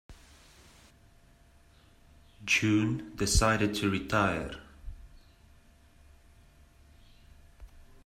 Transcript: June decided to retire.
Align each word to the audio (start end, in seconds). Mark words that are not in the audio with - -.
June 2.43 3.13
decided 3.17 3.75
to 3.75 3.91
retire. 3.91 4.59